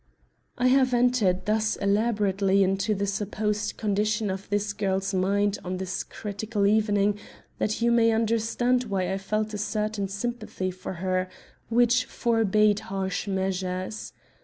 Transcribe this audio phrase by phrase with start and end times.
[0.57, 6.03] I have entered thus elaborately into the supposed condition of this girl's mind on this
[6.03, 7.19] critical evening,
[7.59, 11.29] that you may understand why I felt a certain sympathy for her,
[11.69, 14.11] which forbade harsh measures.